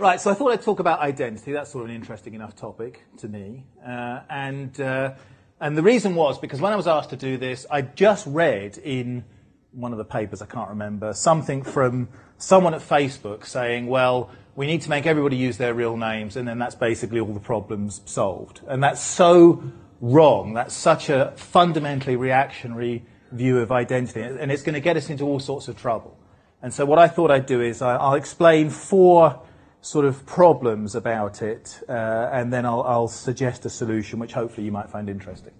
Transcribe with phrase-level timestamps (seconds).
[0.00, 1.52] Right, so I thought I'd talk about identity.
[1.52, 3.66] That's sort of an interesting enough topic to me.
[3.86, 5.12] Uh, and, uh,
[5.60, 8.78] and the reason was because when I was asked to do this, I just read
[8.78, 9.26] in
[9.72, 12.08] one of the papers, I can't remember, something from
[12.38, 16.48] someone at Facebook saying, well, we need to make everybody use their real names, and
[16.48, 18.62] then that's basically all the problems solved.
[18.66, 19.62] And that's so
[20.00, 20.54] wrong.
[20.54, 25.24] That's such a fundamentally reactionary view of identity, and it's going to get us into
[25.24, 26.18] all sorts of trouble.
[26.62, 29.42] And so what I thought I'd do is I'll explain four
[29.82, 31.92] sort of problems about it, uh,
[32.32, 35.52] and then I'll, I'll, suggest a solution which hopefully you might find interesting.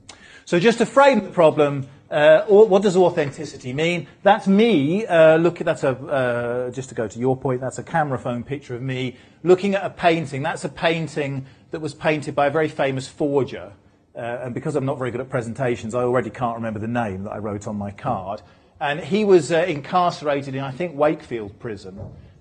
[0.44, 4.08] So just to frame the problem, uh, what does authenticity mean?
[4.22, 5.06] That's me.
[5.06, 7.60] Uh, look, at, that's a uh, just to go to your point.
[7.60, 10.42] That's a camera phone picture of me looking at a painting.
[10.42, 13.72] That's a painting that was painted by a very famous forger.
[14.14, 17.24] Uh, and because I'm not very good at presentations, I already can't remember the name
[17.24, 18.42] that I wrote on my card.
[18.80, 22.00] And he was uh, incarcerated in, I think, Wakefield prison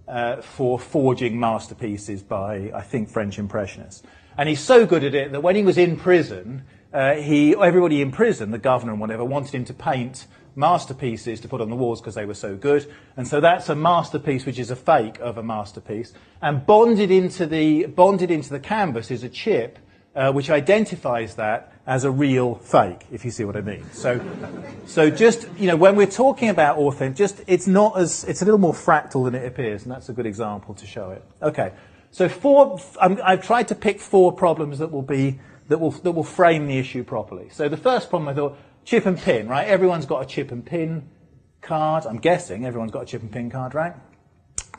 [0.10, 4.04] uh, for forging masterpieces by, I think, French Impressionists.
[4.38, 8.02] And he's so good at it that when he was in prison, uh, he, everybody
[8.02, 11.76] in prison, the governor and whatever, wanted him to paint masterpieces to put on the
[11.76, 12.92] walls because they were so good.
[13.16, 16.14] And so that's a masterpiece which is a fake of a masterpiece.
[16.42, 19.78] And bonded into the, bonded into the canvas is a chip
[20.16, 23.84] uh, which identifies that as a real fake, if you see what I mean.
[23.94, 24.22] So,
[24.86, 28.46] so just, you know, when we're talking about authentic, just, it's not as, it's a
[28.46, 31.26] little more fractal than it appears, and that's a good example to show it.
[31.42, 31.74] Okay.
[32.12, 36.12] So four, i have tried to pick four problems that will be, that will, that
[36.12, 37.50] will frame the issue properly.
[37.50, 39.68] So the first problem I thought, chip and pin, right?
[39.68, 41.10] Everyone's got a chip and pin
[41.60, 42.06] card.
[42.06, 43.96] I'm guessing everyone's got a chip and pin card, right?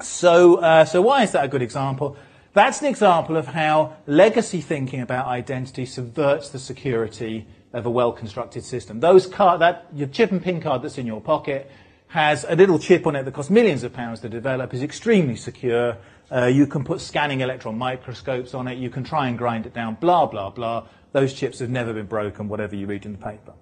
[0.00, 2.16] So, uh, so why is that a good example?
[2.52, 8.64] That's an example of how legacy thinking about identity subverts the security of a well-constructed
[8.64, 8.98] system.
[8.98, 11.70] Those card, that your chip and pin card that's in your pocket
[12.08, 15.36] has a little chip on it that costs millions of pounds to develop, is extremely
[15.36, 15.96] secure.
[16.32, 18.78] Uh, you can put scanning electron microscopes on it.
[18.78, 19.96] You can try and grind it down.
[20.00, 20.88] Blah blah blah.
[21.12, 22.48] Those chips have never been broken.
[22.48, 23.52] Whatever you read in the paper.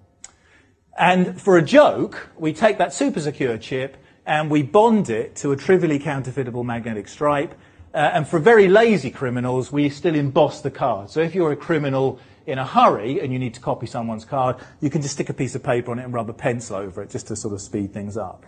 [0.97, 5.51] And for a joke, we take that super secure chip and we bond it to
[5.51, 7.53] a trivially counterfeitable magnetic stripe
[7.93, 11.09] and for very lazy criminals, we still emboss the card.
[11.09, 14.57] So if you're a criminal in a hurry and you need to copy someone's card,
[14.81, 17.01] you can just stick a piece of paper on it and rub a pencil over
[17.01, 18.45] it just to sort of speed things up.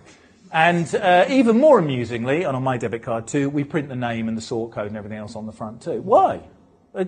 [0.51, 4.27] And uh, even more amusingly, and on my debit card too, we print the name
[4.27, 6.01] and the sort code and everything else on the front too.
[6.01, 6.41] Why?
[6.93, 7.05] Uh,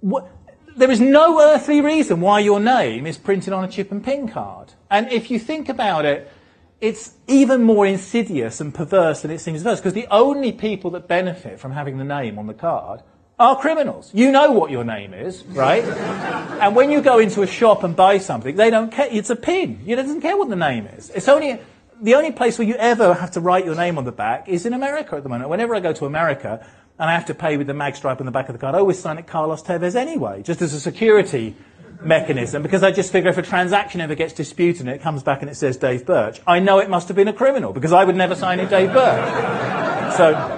[0.00, 0.30] what?
[0.76, 4.28] There is no earthly reason why your name is printed on a chip and pin
[4.28, 4.74] card.
[4.88, 6.30] And if you think about it,
[6.80, 10.90] it's even more insidious and perverse than it seems at first, because the only people
[10.92, 13.02] that benefit from having the name on the card
[13.38, 14.10] are criminals.
[14.14, 15.84] You know what your name is, right?
[16.60, 19.08] and when you go into a shop and buy something, they don't care.
[19.10, 19.82] It's a pin.
[19.86, 21.10] It doesn't care what the name is.
[21.10, 21.58] It's only
[22.02, 24.64] the only place where you ever have to write your name on the back is
[24.64, 25.50] in America at the moment.
[25.50, 26.66] Whenever I go to America
[26.98, 28.74] and I have to pay with the mag stripe on the back of the card,
[28.74, 31.56] I always sign it Carlos Tevez anyway, just as a security
[32.02, 35.42] mechanism because I just figure if a transaction ever gets disputed and it comes back
[35.42, 38.04] and it says Dave Birch, I know it must have been a criminal because I
[38.04, 40.14] would never sign it Dave Birch.
[40.16, 40.56] So,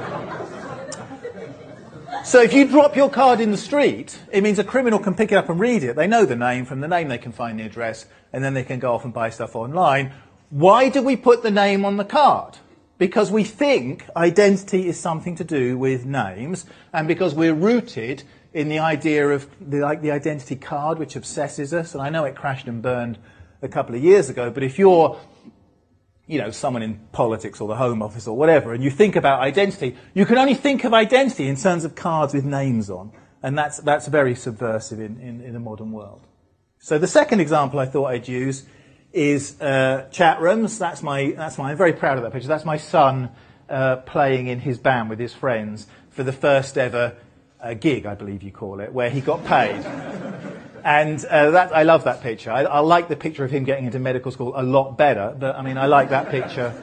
[2.25, 5.33] so if you drop your card in the street, it means a criminal can pick
[5.33, 5.97] it up and read it.
[5.97, 6.65] They know the name.
[6.65, 9.13] From the name, they can find the address, and then they can go off and
[9.13, 10.13] buy stuff online.
[10.51, 12.59] Why do we put the name on the card?
[12.99, 18.69] Because we think identity is something to do with names, and because we're rooted in
[18.69, 21.95] the idea of the, like the identity card, which obsesses us.
[21.95, 23.19] And I know it crashed and burned
[23.63, 25.19] a couple of years ago, but if you're,
[26.27, 29.41] you know, someone in politics or the Home Office or whatever, and you think about
[29.41, 33.13] identity, you can only think of identity in terms of cards with names on.
[33.43, 36.21] And that's, that's very subversive in, in, in the modern world.
[36.79, 38.65] So the second example I thought I'd use
[39.13, 40.79] is uh, chat rooms.
[40.79, 42.49] That's my, that's my, I'm very proud of that picture.
[42.49, 43.31] That's my son
[43.69, 47.17] uh, playing in his band with his friends for the first ever
[47.63, 49.85] a gig, I believe you call it, where he got paid.
[50.85, 52.51] and uh, that, I love that picture.
[52.51, 55.57] I, I, like the picture of him getting into medical school a lot better, but
[55.57, 56.75] I mean, I like that picture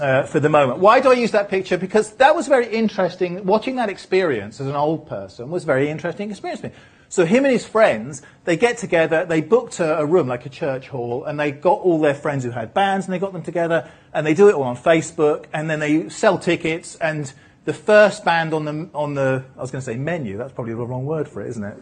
[0.00, 0.80] uh, for the moment.
[0.80, 1.78] Why do I use that picture?
[1.78, 3.44] Because that was very interesting.
[3.46, 6.74] Watching that experience as an old person was very interesting experience for me.
[7.08, 10.48] So him and his friends, they get together, they booked a, a, room like a
[10.48, 13.42] church hall, and they got all their friends who had bands, and they got them
[13.42, 17.30] together, and they do it all on Facebook, and then they sell tickets, and
[17.64, 20.74] the first band on the, on the, I was going to say menu, that's probably
[20.74, 21.76] the wrong word for it, isn't it?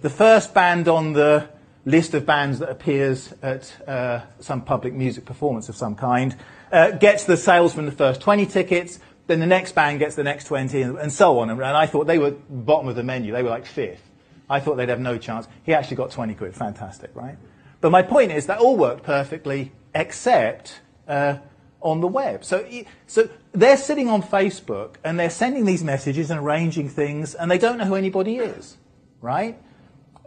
[0.00, 1.48] The first band on the
[1.84, 6.36] list of bands that appears at uh, some public music performance of some kind
[6.72, 10.24] uh, gets the sales from the first 20 tickets, then the next band gets the
[10.24, 11.50] next 20, and, and so on.
[11.50, 14.02] And, and I thought they were bottom of the menu, they were like fifth.
[14.48, 15.48] I thought they'd have no chance.
[15.64, 17.36] He actually got 20 quid, fantastic, right?
[17.80, 21.38] But my point is that all worked perfectly, except uh,
[21.80, 22.44] on the web.
[22.44, 22.66] So,
[23.06, 27.58] so they're sitting on Facebook and they're sending these messages and arranging things and they
[27.58, 28.76] don't know who anybody is,
[29.20, 29.58] right?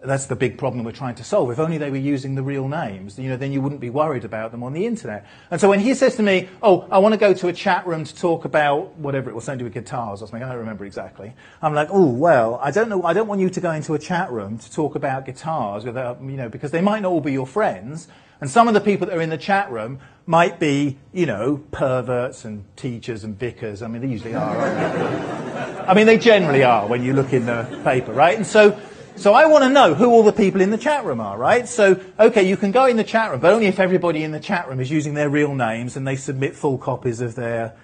[0.03, 1.51] That's the big problem we're trying to solve.
[1.51, 4.23] If only they were using the real names, you know, then you wouldn't be worried
[4.23, 5.25] about them on the internet.
[5.51, 7.85] And so when he says to me, "Oh, I want to go to a chat
[7.85, 10.49] room to talk about whatever it was, something to do with guitars or something," I
[10.49, 11.33] don't remember exactly.
[11.61, 13.03] I'm like, "Oh, well, I don't know.
[13.03, 16.17] I don't want you to go into a chat room to talk about guitars without,
[16.17, 18.07] uh, you know, because they might not all be your friends."
[18.41, 21.57] And some of the people that are in the chat room might be, you know,
[21.71, 23.81] perverts and teachers and vicars.
[23.81, 24.55] I mean, they usually are.
[25.87, 28.37] I mean, they generally are when you look in the paper, right?
[28.37, 28.79] And so,
[29.19, 31.68] so I want to know who all the people in the chat room are, right?
[31.68, 34.39] So, okay, you can go in the chat room, but only if everybody in the
[34.39, 37.75] chat room is using their real names and they submit full copies of their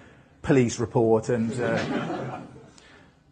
[0.42, 1.52] police report and.
[1.60, 2.40] Uh,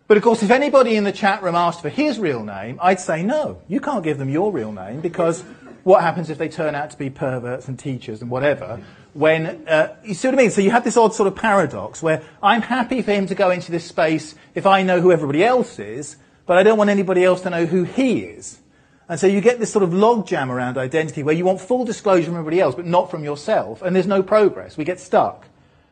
[0.06, 3.01] but of course, if anybody in the chat room asked for his real name, I'd
[3.01, 3.62] say no.
[3.69, 5.43] You can't give them your real name because
[5.83, 8.83] what happens if they turn out to be perverts and teachers and whatever?
[9.15, 10.51] When uh, you see what I mean?
[10.51, 13.51] So you have this odd sort of paradox where I'm happy for him to go
[13.51, 17.25] into this space if I know who everybody else is, but I don't want anybody
[17.25, 18.61] else to know who he is.
[19.08, 22.26] And so you get this sort of logjam around identity where you want full disclosure
[22.26, 24.76] from everybody else, but not from yourself, and there's no progress.
[24.76, 25.46] We get stuck.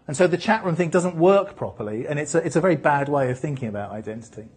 [0.07, 2.77] And so the chat room thing doesn't work properly, and it's a, it's a very
[2.77, 4.49] bad way of thinking about identity.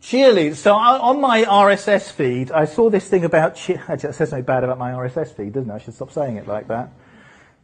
[0.00, 0.56] Cheerleaders.
[0.56, 3.82] So on my RSS feed, I saw this thing about cheer.
[3.88, 5.74] Actually, it says something bad about my RSS feed, doesn't it?
[5.74, 6.90] I should stop saying it like that.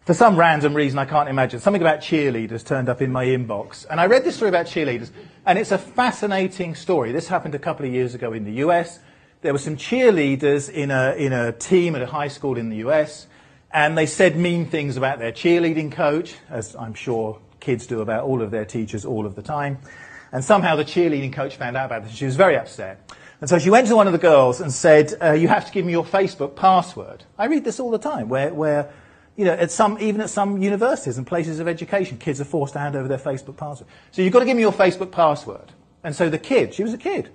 [0.05, 1.61] For some random reason, I can't imagine.
[1.61, 3.87] Something about cheerleaders turned up in my inbox.
[3.89, 5.11] And I read this story about cheerleaders,
[5.47, 7.11] and it's a fascinating story.
[7.11, 8.99] This happened a couple of years ago in the US.
[9.41, 12.77] There were some cheerleaders in a, in a team at a high school in the
[12.89, 13.29] US,
[13.73, 18.25] and they said mean things about their cheerleading coach, as I'm sure kids do about
[18.25, 19.79] all of their teachers all of the time.
[20.33, 23.11] And somehow the cheerleading coach found out about this and she was very upset.
[23.41, 25.73] And so she went to one of the girls and said, uh, you have to
[25.73, 27.25] give me your Facebook password.
[27.39, 28.91] I read this all the time where, where
[29.37, 32.75] you know, at some, even at some universities and places of education, kids are forced
[32.75, 33.89] to hand over their Facebook password.
[34.13, 35.73] So you've got to give me your Facebook password.
[36.05, 37.31] And so the kid, she was a kid.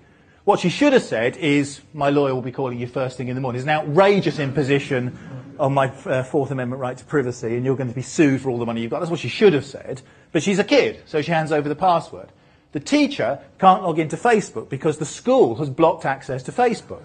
[0.46, 3.36] What she should have said is, my lawyer will be calling you first thing in
[3.36, 3.60] the morning.
[3.60, 5.18] It's an outrageous imposition
[5.60, 8.50] on my uh, Fourth Amendment right to privacy, and you're going to be sued for
[8.50, 9.00] all the money you've got.
[9.00, 10.02] That's what she should have said.
[10.32, 12.30] But she's a kid, so she hands over the password.
[12.72, 17.02] The teacher can't log into Facebook because the school has blocked access to Facebook,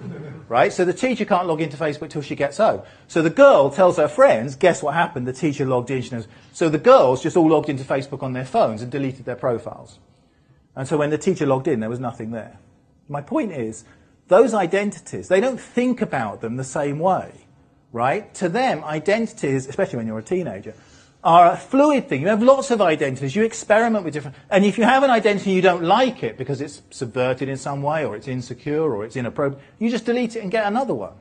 [0.46, 0.70] right?
[0.70, 2.82] So the teacher can't log into Facebook till she gets home.
[3.08, 5.26] So the girl tells her friends, guess what happened?
[5.26, 6.26] The teacher logged in.
[6.52, 9.98] So the girls just all logged into Facebook on their phones and deleted their profiles.
[10.76, 12.58] And so when the teacher logged in, there was nothing there.
[13.08, 13.84] My point is,
[14.28, 17.32] those identities, they don't think about them the same way,
[17.90, 18.34] right?
[18.34, 20.74] To them, identities, especially when you're a teenager,
[21.24, 22.20] are a fluid thing.
[22.20, 23.34] You have lots of identities.
[23.34, 24.36] You experiment with different.
[24.50, 27.82] And if you have an identity you don't like it because it's subverted in some
[27.82, 31.14] way, or it's insecure, or it's inappropriate, you just delete it and get another one.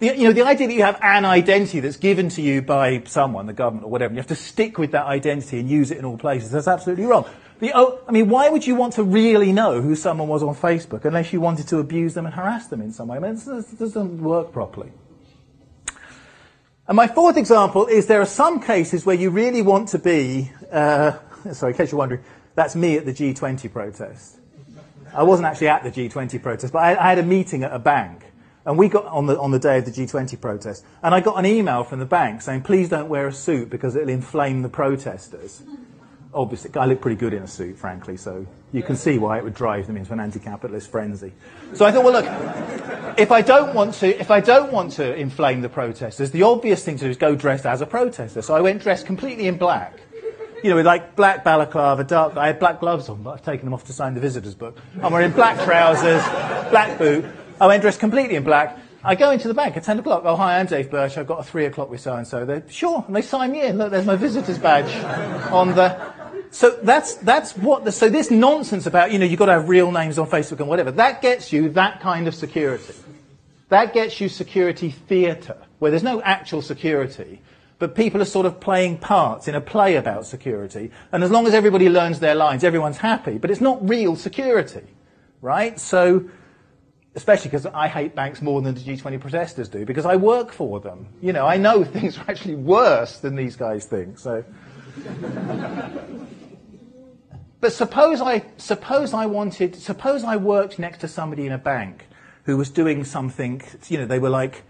[0.00, 3.02] The, you know, the idea that you have an identity that's given to you by
[3.04, 5.98] someone, the government or whatever, you have to stick with that identity and use it
[5.98, 7.26] in all places, that's absolutely wrong.
[7.60, 10.54] The, oh, I mean, why would you want to really know who someone was on
[10.54, 13.18] Facebook unless you wanted to abuse them and harass them in some way?
[13.18, 14.90] I mean, this doesn't work properly.
[16.90, 20.50] And my fourth example is there are some cases where you really want to be,
[20.72, 21.12] uh,
[21.52, 22.20] sorry, in case you're wondering,
[22.56, 24.38] that's me at the G20 protest.
[25.14, 27.78] I wasn't actually at the G20 protest, but I, I, had a meeting at a
[27.78, 28.24] bank.
[28.66, 30.84] And we got on the, on the day of the G20 protest.
[31.00, 33.94] And I got an email from the bank saying, please don't wear a suit because
[33.94, 35.62] it'll inflame the protesters
[36.32, 39.44] obviously, I look pretty good in a suit, frankly, so you can see why it
[39.44, 41.32] would drive them into an anti-capitalist frenzy.
[41.74, 45.14] So I thought, well, look, if I don't want to, if I don't want to
[45.14, 48.42] inflame the protesters, the obvious thing to do is go dressed as a protester.
[48.42, 49.98] So I went dressed completely in black.
[50.62, 52.36] You know, with like black balaclava, dark.
[52.36, 54.76] I had black gloves on, but I've taken them off to sign the visitors book.
[55.02, 56.22] I'm wearing black trousers,
[56.70, 57.24] black boot.
[57.58, 58.78] I went dressed completely in black.
[59.02, 60.24] I go into the bank at 10 o'clock.
[60.26, 61.16] Oh, hi, I'm Dave Birch.
[61.16, 62.62] I've got a 3 o'clock with so and so.
[62.68, 63.78] Sure, and they sign me in.
[63.78, 64.92] Look, there's my visitor's badge
[65.50, 66.09] on the
[66.50, 69.68] so that's, that's what, the, so this nonsense about, you know, you've got to have
[69.68, 72.94] real names on Facebook and whatever, that gets you that kind of security.
[73.68, 77.40] That gets you security theatre, where there's no actual security,
[77.78, 80.90] but people are sort of playing parts in a play about security.
[81.12, 83.38] And as long as everybody learns their lines, everyone's happy.
[83.38, 84.82] But it's not real security,
[85.40, 85.78] right?
[85.78, 86.28] So,
[87.14, 90.80] especially because I hate banks more than the G20 protesters do, because I work for
[90.80, 91.06] them.
[91.22, 94.18] You know, I know things are actually worse than these guys think.
[94.18, 94.44] So.
[97.60, 102.06] But suppose I, suppose I wanted, suppose I worked next to somebody in a bank
[102.44, 104.62] who was doing something, you know, they were like,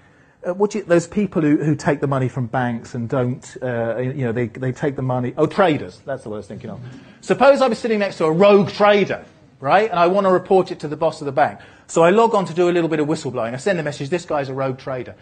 [0.47, 3.99] uh, what you, those people who, who take the money from banks and don't, uh,
[3.99, 6.71] you know, they, they take the money, oh, traders, that's the word I was thinking
[6.71, 6.81] of.
[7.21, 9.25] Suppose I was sitting next to a rogue trader,
[9.61, 11.61] right, and I want to report it to the boss of the bank.
[11.87, 13.53] So I log on to do a little bit of whistleblowing.
[13.53, 15.15] I send a message, this guy's a rogue trader.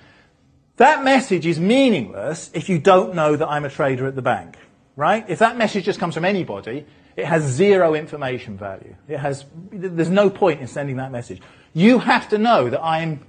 [0.76, 4.56] That message is meaningless if you don't know that I'm a trader at the bank,
[4.94, 5.25] right?
[5.28, 6.87] If that message just comes from anybody,
[7.18, 8.94] it has zero information value.
[9.08, 11.42] It has, there's no point in sending that message.
[11.75, 13.26] You have to know that I'm,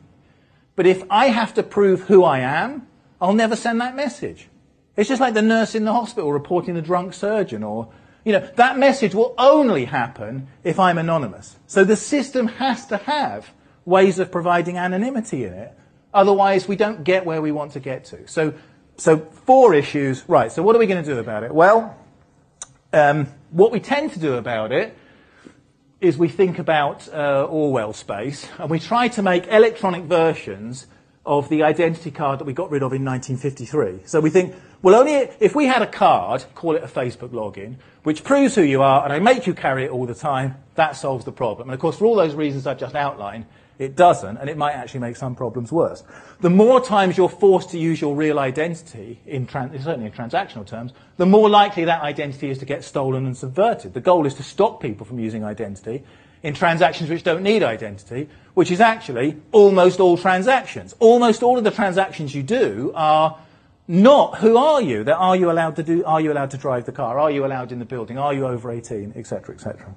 [0.76, 2.88] but if I have to prove who I am,
[3.20, 4.48] I'll never send that message.
[4.96, 7.90] It's just like the nurse in the hospital reporting the drunk surgeon or,
[8.24, 11.58] you know, that message will only happen if I'm anonymous.
[11.66, 13.50] So the system has to have
[13.86, 15.74] ways of providing anonymity in it.
[16.14, 18.28] Otherwise, we don't get where we want to get to.
[18.28, 18.54] So,
[18.98, 20.30] so four issues.
[20.30, 20.52] Right.
[20.52, 21.52] So what are we going to do about it?
[21.52, 21.98] Well,
[22.94, 24.96] um, what we tend to do about it
[26.02, 30.88] is we think about uh, Orwell space and we try to make electronic versions
[31.26, 34.08] of the identity card that we got rid of in 1953.
[34.08, 37.76] So we think, well, only if we had a card, call it a Facebook login,
[38.04, 40.96] which proves who you are and I make you carry it all the time, that
[40.96, 41.68] solves the problem.
[41.68, 43.46] And of course, for all those reasons I've just outlined,
[43.80, 46.04] it doesn't, and it might actually make some problems worse.
[46.42, 50.68] The more times you're forced to use your real identity, in trans- certainly in transactional
[50.68, 53.94] terms, the more likely that identity is to get stolen and subverted.
[53.94, 56.04] The goal is to stop people from using identity
[56.44, 60.94] in transactions which don't need identity, which is actually almost all transactions.
[61.00, 63.38] Almost all of the transactions you do are
[63.88, 65.06] not who are you?
[65.06, 66.04] That are you allowed to do?
[66.06, 67.18] Are you allowed to drive the car?
[67.18, 68.18] Are you allowed in the building?
[68.18, 69.14] Are you over 18?
[69.16, 69.56] Etc.
[69.56, 69.96] Etc.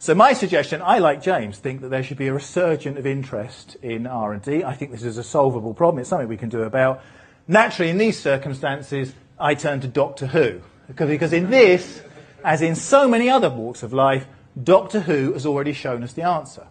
[0.00, 3.76] So my suggestion, I like James, think that there should be a resurgent of interest
[3.82, 4.64] in R&D.
[4.64, 6.00] I think this is a solvable problem.
[6.00, 7.02] It's something we can do about.
[7.46, 10.62] Naturally, in these circumstances, I turn to Doctor Who.
[10.96, 12.00] Because in this,
[12.42, 14.26] as in so many other walks of life,
[14.60, 16.66] Doctor Who has already shown us the answer.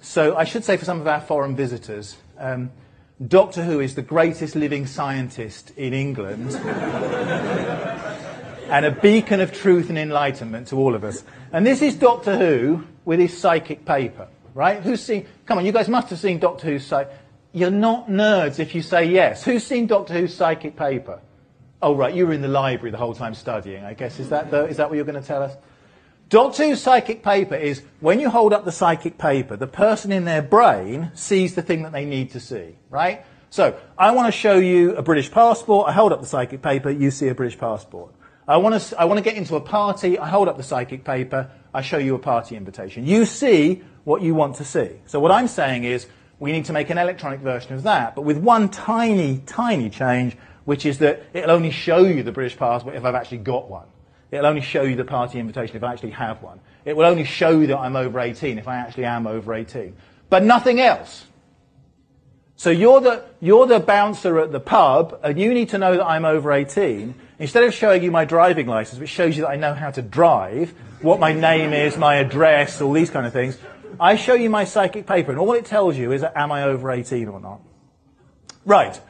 [0.00, 2.70] So I should say for some of our foreign visitors, um,
[3.26, 6.50] Doctor Who is the greatest living scientist in England
[8.68, 11.24] and a beacon of truth and enlightenment to all of us.
[11.52, 14.82] And this is Doctor Who with his psychic paper, right?
[14.82, 17.14] Who's seen, come on, you guys must have seen Doctor Who's psychic.
[17.52, 19.42] You're not nerds if you say yes.
[19.42, 21.20] Who's seen Doctor Who's psychic paper?
[21.80, 24.18] Oh, right, you were in the library the whole time studying, I guess.
[24.18, 25.56] Is that, the, is that what you're going to tell us?
[26.28, 30.26] Doctor Who's psychic paper is when you hold up the psychic paper, the person in
[30.26, 33.24] their brain sees the thing that they need to see, right?
[33.48, 35.88] So, I want to show you a British passport.
[35.88, 38.12] I hold up the psychic paper, you see a British passport.
[38.48, 40.18] I want, to, I want to get into a party.
[40.18, 41.50] I hold up the psychic paper.
[41.74, 43.06] I show you a party invitation.
[43.06, 44.90] You see what you want to see.
[45.04, 46.06] So what I'm saying is
[46.38, 50.34] we need to make an electronic version of that, but with one tiny, tiny change,
[50.64, 53.86] which is that it'll only show you the British passport if I've actually got one.
[54.30, 56.60] It'll only show you the party invitation if I actually have one.
[56.86, 59.94] It will only show that I'm over 18 if I actually am over 18.
[60.30, 61.26] But nothing else.
[62.56, 66.04] So you're the, you're the bouncer at the pub, and you need to know that
[66.04, 67.14] I'm over 18.
[67.38, 70.02] Instead of showing you my driving license, which shows you that I know how to
[70.02, 70.70] drive,
[71.02, 73.56] what my name is, my address, all these kind of things,
[74.00, 76.90] I show you my psychic paper, and all it tells you is, am I over
[76.90, 77.60] 18 or not?
[78.64, 79.00] Right.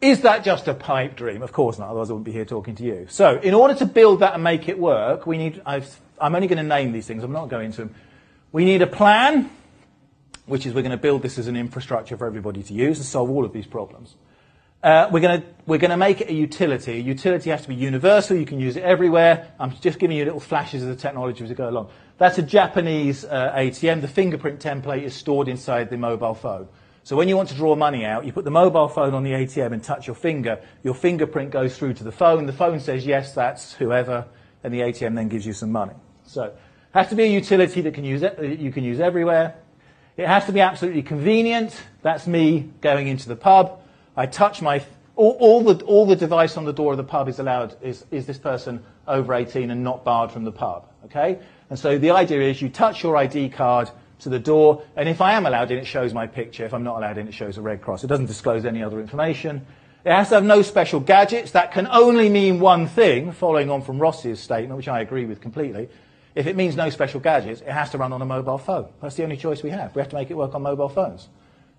[0.00, 1.42] Is that just a pipe dream?
[1.42, 3.06] Of course not, otherwise I wouldn't be here talking to you.
[3.10, 5.82] So, in order to build that and make it work, we need, i
[6.20, 7.94] am only going to name these things, I'm not going to them.
[8.52, 9.50] We need a plan,
[10.46, 13.06] which is we're going to build this as an infrastructure for everybody to use and
[13.06, 14.16] solve all of these problems.
[14.82, 16.92] Uh, we're going we're to make it a utility.
[16.92, 18.36] A utility has to be universal.
[18.36, 19.52] You can use it everywhere.
[19.60, 21.90] I'm just giving you little flashes of the technology as we go along.
[22.16, 24.00] That's a Japanese uh, ATM.
[24.00, 26.66] The fingerprint template is stored inside the mobile phone.
[27.02, 29.32] So when you want to draw money out, you put the mobile phone on the
[29.32, 30.60] ATM and touch your finger.
[30.82, 32.46] Your fingerprint goes through to the phone.
[32.46, 34.26] The phone says, yes, that's whoever,
[34.64, 35.94] and the ATM then gives you some money.
[36.24, 36.56] So it
[36.92, 39.56] has to be a utility that can use it, you can use everywhere.
[40.16, 41.78] It has to be absolutely convenient.
[42.02, 43.80] That's me going into the pub.
[44.20, 44.84] I touch my
[45.16, 48.04] all, all, the all the device on the door of the pub is allowed is
[48.10, 50.86] is this person over 18 and not barred from the pub.
[51.06, 51.38] Okay,
[51.70, 55.22] and so the idea is you touch your ID card to the door, and if
[55.22, 56.66] I am allowed in, it shows my picture.
[56.66, 58.04] If I'm not allowed in, it shows a red cross.
[58.04, 59.64] It doesn't disclose any other information.
[60.04, 61.52] It has to have no special gadgets.
[61.52, 65.40] That can only mean one thing, following on from Ross's statement, which I agree with
[65.40, 65.88] completely.
[66.34, 68.88] If it means no special gadgets, it has to run on a mobile phone.
[69.00, 69.94] That's the only choice we have.
[69.96, 71.28] We have to make it work on mobile phones.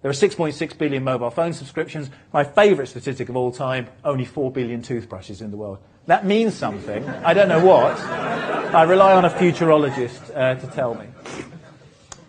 [0.02, 2.10] There are 6.6 billion mobile phone subscriptions.
[2.34, 5.78] My favorite statistic of all time, only 4 billion toothbrushes in the world.
[6.08, 7.08] That means something.
[7.08, 8.00] I don't know what.
[8.00, 11.06] I rely on a futurologist uh, to tell me.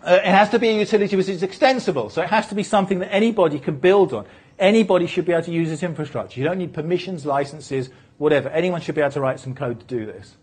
[0.03, 2.61] Uh, it has to be a utility which is extensible, so it has to be
[2.61, 4.25] something that anybody can build on.
[4.59, 6.39] Anybody should be able to use this infrastructure.
[6.39, 8.49] You don't need permissions, licenses, whatever.
[8.49, 10.35] Anyone should be able to write some code to do this.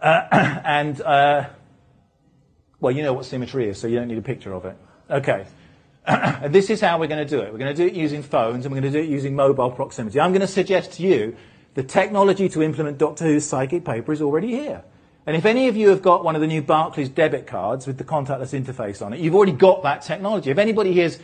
[0.00, 0.22] Uh,
[0.64, 1.48] and, uh,
[2.80, 4.76] well, you know what symmetry is, so you don't need a picture of it.
[5.10, 5.46] Okay.
[6.42, 7.52] and this is how we're going to do it.
[7.52, 9.70] We're going to do it using phones and we're going to do it using mobile
[9.70, 10.20] proximity.
[10.20, 11.36] I'm going to suggest to you
[11.74, 14.82] the technology to implement Doctor Who's psychic paper is already here.
[15.26, 17.98] And if any of you have got one of the new Barclays debit cards with
[17.98, 20.50] the contactless interface on it, you've already got that technology.
[20.50, 21.18] If anybody here's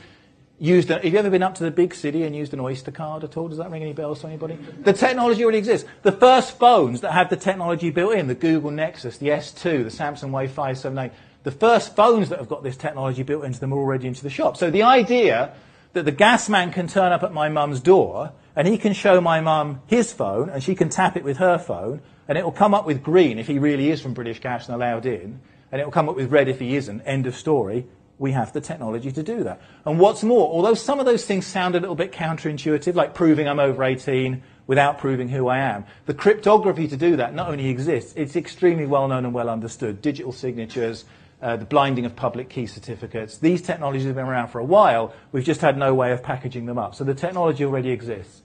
[0.62, 0.90] used.
[0.90, 3.24] A, have you ever been up to the big city and used an Oyster card
[3.24, 3.48] at all?
[3.48, 4.56] Does that ring any bells to anybody?
[4.84, 5.88] The technology already exists.
[6.02, 9.90] The first phones that have the technology built in, the Google Nexus, the S2, the
[9.90, 11.12] Samsung Wave 578,
[11.42, 14.30] the first phones that have got this technology built into them are already into the
[14.30, 14.56] shop.
[14.56, 15.54] So the idea
[15.92, 19.20] that the gas man can turn up at my mum's door and he can show
[19.20, 22.52] my mum his phone and she can tap it with her phone and it will
[22.52, 25.80] come up with green if he really is from British Gas and allowed in and
[25.80, 27.00] it will come up with red if he isn't.
[27.02, 27.86] End of story.
[28.18, 29.60] We have the technology to do that.
[29.84, 33.48] And what's more, although some of those things sound a little bit counterintuitive, like proving
[33.48, 37.68] I'm over 18 without proving who I am, the cryptography to do that not only
[37.68, 40.00] exists, it's extremely well known and well understood.
[40.02, 41.04] Digital signatures,
[41.42, 43.38] the blinding of public key certificates.
[43.38, 45.12] These technologies have been around for a while.
[45.32, 46.94] We've just had no way of packaging them up.
[46.94, 48.42] So the technology already exists.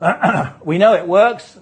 [0.64, 1.58] we know it works.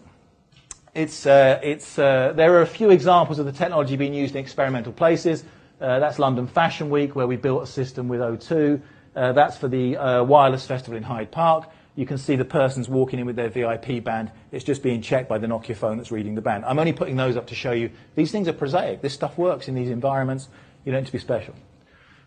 [0.95, 4.41] It's, uh, it's, uh, there are a few examples of the technology being used in
[4.41, 5.45] experimental places.
[5.79, 8.81] Uh, that's London Fashion Week, where we built a system with O2.
[9.15, 11.69] Uh, that's for the uh, Wireless Festival in Hyde Park.
[11.97, 14.31] You can see the person's walking in with their VIP band.
[14.53, 16.67] It's just being checked by the Nokia phone that's reading the band.
[16.67, 19.01] I'm only putting those up to show you these things are prosaic.
[19.01, 20.49] This stuff works in these environments.
[20.85, 21.55] You don't need to be special.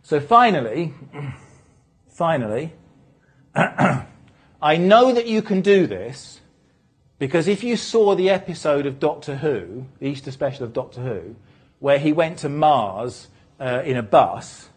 [0.01, 0.95] So finally,
[2.09, 2.73] finally,
[3.55, 6.41] I know that you can do this
[7.19, 11.35] because if you saw the episode of Doctor Who, the Easter special of Doctor Who,
[11.77, 13.27] where he went to Mars
[13.59, 14.69] uh, in a bus,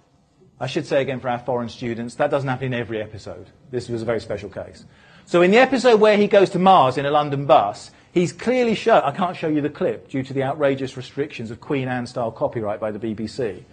[0.61, 3.49] I should say again for our foreign students, that doesn't happen in every episode.
[3.73, 4.85] This was a very special case.
[5.25, 8.75] So in the episode where he goes to Mars in a London bus, he's clearly
[8.75, 12.07] shown, I can't show you the clip due to the outrageous restrictions of Queen Anne
[12.07, 13.65] style copyright by the BBC.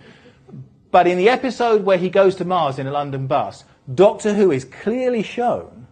[0.90, 4.52] But in the episode where he goes to Mars in a London bus, Doctor Who
[4.52, 5.88] is clearly shown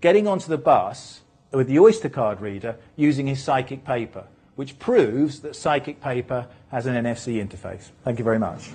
[0.00, 1.22] getting onto the bus
[1.52, 4.24] with the Oyster card reader using his psychic paper,
[4.54, 7.90] which proves that psychic paper has an NFC interface.
[8.04, 8.70] Thank you very much.